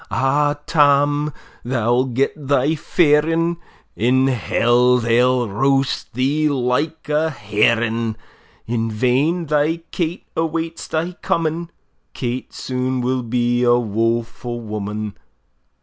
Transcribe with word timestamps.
Ah, 0.09 0.57
Tam! 0.65 1.31
thou'll 1.63 2.05
get 2.05 2.33
thy 2.35 2.73
fairin! 2.73 3.57
In 3.95 4.25
hell 4.29 4.97
they'll 4.97 5.47
roast 5.47 6.15
thee 6.15 6.49
like 6.49 7.07
a 7.07 7.29
herrin! 7.29 8.17
In 8.65 8.89
vain 8.89 9.45
thy 9.45 9.81
Kate 9.91 10.25
awaits 10.35 10.87
thy 10.87 11.11
coming! 11.21 11.69
Kate 12.15 12.51
soon 12.51 13.01
will 13.01 13.21
be 13.21 13.61
a 13.63 13.77
woefu' 13.77 14.57
woman! 14.61 15.15